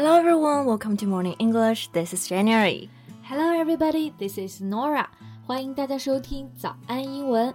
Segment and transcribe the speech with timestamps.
[0.00, 1.88] Hello everyone, welcome to Morning English.
[1.88, 2.88] This is January.
[3.22, 5.10] Hello everybody, this is Norah.
[5.46, 7.54] 欢迎大家收听早安英文。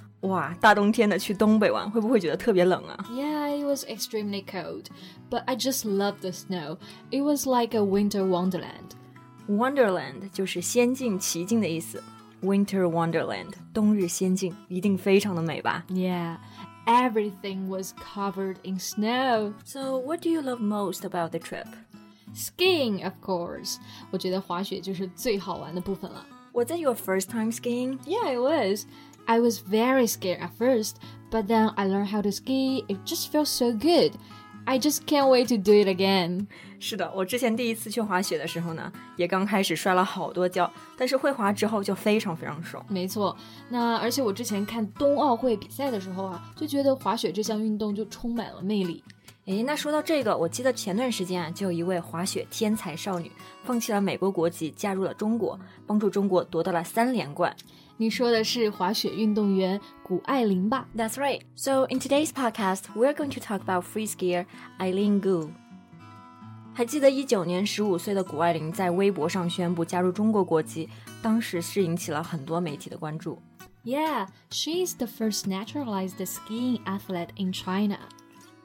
[0.20, 2.96] 哇，大冬天的去东北玩，会不会觉得特别冷啊？
[3.10, 4.86] Yeah, it was extremely cold,
[5.30, 6.78] but I just loved the snow.
[7.10, 8.96] It was like a winter wonderland.
[9.48, 12.02] Wonderland 就是仙境、奇境的意思。
[12.42, 15.84] Winter Wonderland，冬日仙境，一定非常的美吧？
[15.88, 16.36] Yeah,
[16.86, 19.52] everything was covered in snow.
[19.64, 21.66] So, what do you love most about the trip?
[22.34, 23.76] Skiing, of course.
[24.10, 26.26] 我觉得滑雪就是最好玩的部分了。
[26.52, 27.98] Was it your first time skiing?
[28.04, 28.86] Yeah, it was.
[29.25, 30.95] I was very scared at first,
[31.29, 32.83] but then I learned how to ski.
[32.87, 34.13] It just feels so good.
[34.63, 36.47] I just can't wait to do it again.
[36.79, 42.85] 是的，我之前第一次去滑雪的时候呢，也刚开始摔了好多跤，但是会滑之后就非常非常爽。
[42.87, 43.35] 没错，
[43.69, 49.03] 那而且我之前看冬奥会比赛的时候啊，就觉得滑雪这项运动就充满了魅力。
[49.45, 53.31] 诶，那说到这个，我记得前段时间啊，就有一位滑雪天才少女，
[53.63, 57.55] 放弃了美国国籍，加入了中国，帮助中国夺得了三连冠。
[60.95, 61.41] That's right.
[61.55, 64.45] So in today's podcast, we're going to talk about free skier
[64.79, 65.49] Eileen Gu.
[66.73, 70.89] 还记得一九年十五岁的谷爱凌在微博上宣布加入中国国籍，
[71.21, 73.37] 当时是引起了很多媒体的关注。
[73.83, 77.97] Yeah, is the first naturalized skiing athlete in China.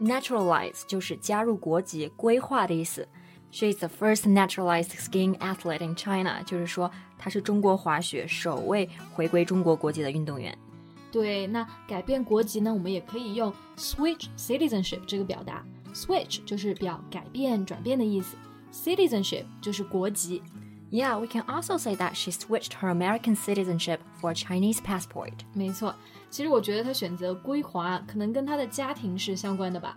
[0.00, 3.08] Naturalize 就是加入国籍、归化的意思。
[3.50, 10.56] she is the first naturalized skiing athlete in China，就是说她是中国滑雪首位回归中国国籍的运动员。
[11.10, 15.64] 对，那改变国籍呢，我们也可以用 switch citizenship 这个表达。
[15.94, 18.36] Switch 就是表改变、转变的意思
[18.70, 20.42] ，citizenship 就是国籍。
[20.90, 25.32] Yeah, we can also say that she switched her American citizenship for a Chinese passport.
[25.54, 25.94] 没错，
[26.30, 29.96] 其实我觉得她选择归化，可能跟她的家庭是相关的吧。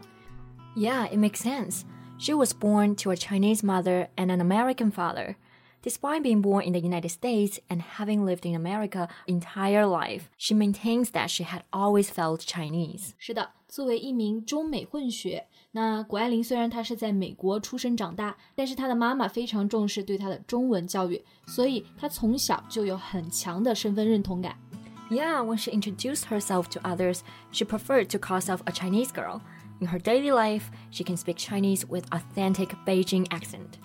[0.75, 1.81] Yeah, it makes sense.
[2.18, 5.36] She was born to a Chinese mother and an American father.
[5.82, 10.54] Despite being born in the United States and having lived in America entire life, she
[10.54, 13.10] maintains that she had always felt Chinese.
[13.18, 24.56] 是的，作为一名中美混血，那谷爱凌虽然她是在美国出生长大，但是她的妈妈非常重视对她的中文教育，所以她从小就有很强的身份认同感。
[25.10, 27.20] Yeah, when she introduced herself to others,
[27.52, 29.42] she preferred to call herself a Chinese girl.
[29.80, 33.78] In her daily life, she can speak Chinese with authentic Beijing accent.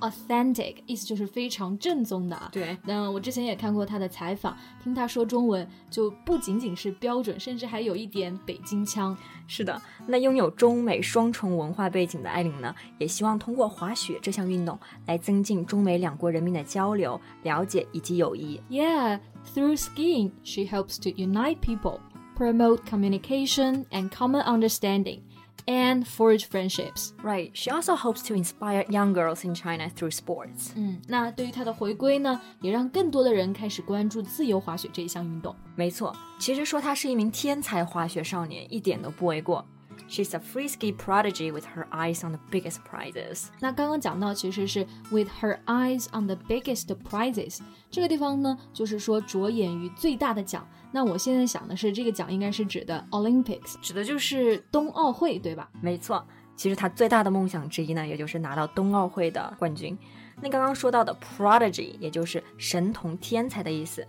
[0.00, 2.48] Authentic 意思就是非常正宗的啊。
[2.52, 9.16] 对，那我之前也看过她的采访，听她说中文就不仅仅是标准，甚至还有一点北京腔。
[9.46, 18.60] 是的，那拥有中美双重文化背景的艾琳呢，也希望通过滑雪这项运动来增进中美两国人民的交流、了解以及友谊。
[18.68, 19.20] Yeah,
[19.54, 22.00] through skiing, she helps to unite people,
[22.36, 25.20] promote communication and common understanding
[25.67, 27.11] And forge friendships.
[27.21, 27.51] Right.
[27.53, 30.71] She also hopes to inspire young girls in China through sports.
[30.75, 35.55] 嗯，那对于她的回归呢，也让更多的人开始关注自由滑雪这一项运动。
[35.75, 39.63] 没错，其实说她是一名天才滑雪少年，一点都不为过。
[40.07, 43.47] She's a free ski prodigy with her eyes on the biggest prizes。
[43.59, 47.59] 那刚刚讲到其实是 with her eyes on the biggest prizes，
[47.89, 50.67] 这个地方呢，就是说着眼于最大的奖。
[50.91, 55.69] 那我现在想的是，这个奖应该是指的 Olympics，指的就是冬奥会，对吧？
[55.81, 56.25] 没错，
[56.55, 59.97] 其实她最大的梦想之一呢，也就是拿到冬奥会的冠军。
[60.41, 64.07] 那刚刚说到的 prodigy，也就是神童、天才的意思。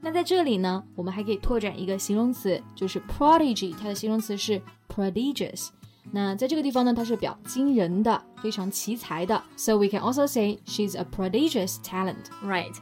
[0.00, 5.68] 那在这里呢，我们还可以拓展一个形容词，就是 prodigy，它的形容词是 prodigious。
[6.12, 9.42] 那在这个地方呢，它是表惊人的、非常奇才的。
[9.56, 12.26] So we can also say she's a prodigious talent.
[12.44, 12.74] Right.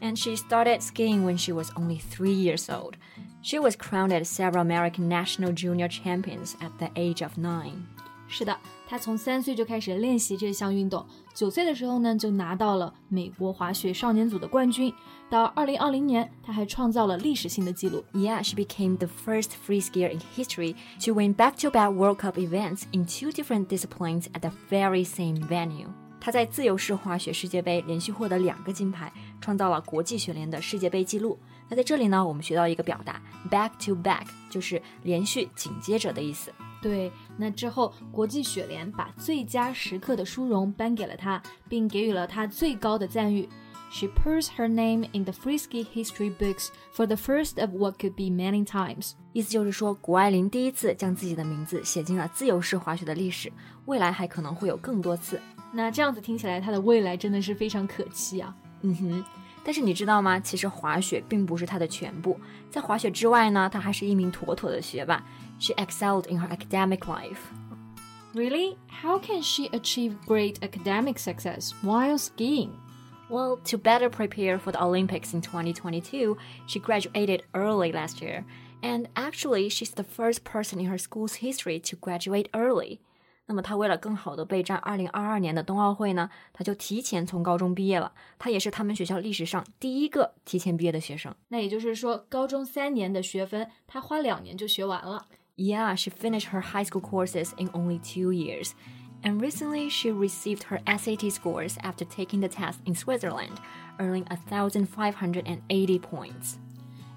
[0.00, 2.94] And she started skiing when she was only three years old.
[3.42, 7.82] She was crowned as several American national junior champions at the age of nine.
[8.28, 8.56] 是的，
[8.93, 11.03] 他从三岁就开始练习这项运动，
[11.33, 14.93] 九岁的时候呢就拿到了美国滑雪少年组的冠军。
[15.31, 18.05] 到二零二零年，他还创造了历史性的记录。
[18.13, 23.07] Yeah, she became the first free skier in history to win back-to-back World Cup events in
[23.07, 25.87] two different disciplines at the very same venue.
[26.21, 29.11] 她在自由式滑雪世界杯连续获得两个金牌，
[29.41, 31.39] 创造了国际雪联的世界杯纪录。
[31.67, 33.19] 那在这里呢，我们学到一个表达
[33.49, 36.53] ，back to back，就是连续紧接着的意思。
[36.83, 43.47] 对，那之后国际雪联把最佳时刻的殊荣颁给了他，并给予了他最高的赞誉。
[43.89, 48.23] She puts her name in the freeski history books for the first of what could be
[48.23, 49.13] many times。
[49.31, 53.49] 意思就是说，谷爱凌第一次将自己的名字写进了自由式滑雪的历史，
[53.85, 55.39] 未来还可能会有更多次。
[55.71, 58.53] 那这样子听起来，她的未来真的是非常可期啊。
[58.81, 59.23] 嗯哼。
[59.64, 60.40] 但是你知道吗？
[60.40, 62.38] 其实滑雪并不是她的全部。
[62.70, 65.24] 在滑雪之外呢，她还是一名妥妥的学霸。
[65.58, 67.38] She excelled in her academic life.
[68.34, 68.76] Really?
[69.02, 72.70] How can she achieve great academic success while skiing?
[73.30, 76.36] Well, to better prepare for the Olympics in 2022,
[76.66, 78.44] she graduated early last year.
[78.82, 83.00] And actually, she's the first person in her school's history to graduate early.
[83.46, 88.12] 那么他为了更好的备战2022年的冬奥会呢，他就提前从高中毕业了。
[88.38, 91.34] 他也是他们学校历史上第一个提前毕业的学生。
[91.48, 95.26] 那也就是说，高中三年的学分，他花两年就学完了。
[95.56, 98.72] Yeah, she finished her high school courses in only two years.
[99.22, 103.56] And recently, she received her SAT scores after taking the test in Switzerland,
[103.98, 106.58] earning 1,580 points.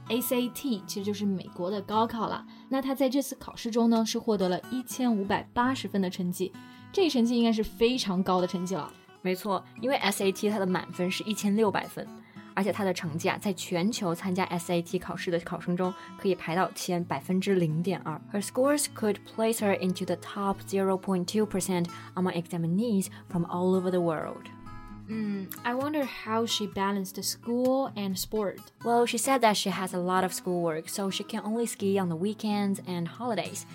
[0.09, 2.47] SAT 其实就是美国的高考了。
[2.69, 6.53] 那他在这次考试中呢，是获得了一千五百八十分的成绩，
[6.93, 8.93] 这一成绩应该是非常高的成绩了。
[9.23, 12.07] 没错，因为 SAT 它的满分是一千六百分，
[12.55, 18.21] 而且他的成绩啊，在全球参加 SAT 考试的考生中可以排到前百分之零点二。
[18.33, 24.01] Her scores could place her into the top 0.2 percent among examinees from all over the
[24.01, 24.45] world.
[25.10, 28.60] Mm, I wonder how she balanced school and sport.
[28.86, 32.00] Well, she said that she has a lot of schoolwork, so she can only ski
[32.00, 33.66] on the weekends and holidays.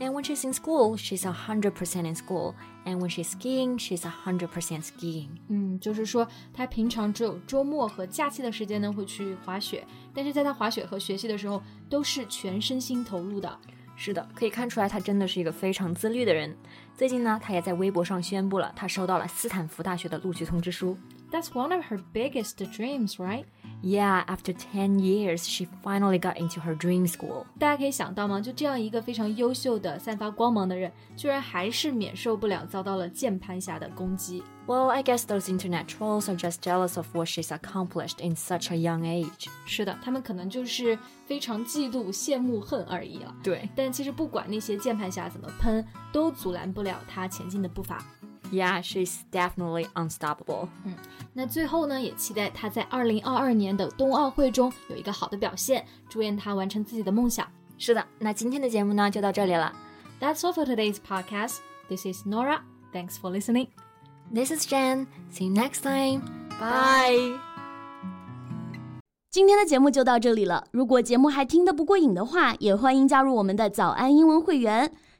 [0.00, 2.54] And when she's in school, she's 100% in school.
[2.84, 5.28] And when she's skiing, she's 100% skiing.
[5.48, 13.58] 嗯，就是说她平常只有周末和假期的时间呢会去滑雪，但是在她滑雪和学习的时候都是全身心投入的。
[14.01, 16.55] 是的，可以看出来他真的是一个非常自律的人。
[16.95, 20.97] 最近呢，他也在微博上宣布了，他收到了斯坦福大学的录取通知书。
[21.30, 23.44] That's one of her biggest dreams, right?
[23.82, 27.44] Yeah, after 10 years, she finally got into her dream school.
[27.58, 28.40] 大家可以想到吗？
[28.40, 34.44] 就这样一个非常优秀的、散发光芒的人，居然还是免受不了遭到了键盘侠的攻击。
[34.66, 38.76] Well, I guess those internet trolls are just jealous of what she's accomplished in such a
[38.76, 39.48] young age.
[39.66, 40.96] 是的，他们可能就是
[41.26, 43.34] 非常嫉妒、羡慕、恨而已了。
[43.42, 48.02] 对，但其实不管那些键盘侠怎么喷，都阻拦不了他前进的步伐。
[48.51, 50.69] Yeah, she's definitely unstoppable.
[50.83, 50.95] 嗯，
[51.33, 57.47] 那最后呢，也期待她在二零二二年的冬奥会中有一个好的表现，祝愿她完成自己的梦想。
[57.77, 59.71] 是的，那今天的节目呢就到这里了。
[60.19, 61.57] That's all for today's podcast.
[61.87, 62.61] This is Nora.
[62.91, 63.67] Thanks for listening.
[64.33, 65.05] This is Jen.
[65.31, 66.21] See you next time.
[66.59, 67.39] Bye.
[69.31, 70.65] 今天的节目就到这里了。
[70.71, 74.91] 如果节目还听得不过瘾的话，也欢迎加入我们的早安英文会员。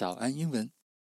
[0.00, 0.72] 早安英文。